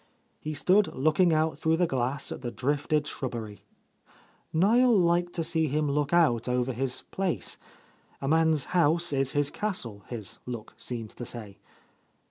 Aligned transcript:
He 0.39 0.55
stood 0.55 0.87
looking 0.95 1.31
out 1.31 1.59
through 1.59 1.77
the 1.77 1.85
glass 1.85 2.31
at 2.31 2.41
the 2.41 2.49
drifted 2.49 3.05
shrub 3.07 3.33
bery. 3.33 3.61
Niel 4.51 4.97
liked 4.97 5.33
to 5.33 5.43
see 5.43 5.67
him 5.67 5.87
look 5.91 6.11
out 6.11 6.49
over 6.49 6.73
his 6.73 7.03
place. 7.11 7.59
A 8.19 8.27
man's 8.27 8.65
house 8.73 9.13
is 9.13 9.33
his 9.33 9.51
castle, 9.51 10.03
his 10.07 10.39
look 10.47 10.73
seemed 10.75 11.11
to 11.11 11.23
say. 11.23 11.59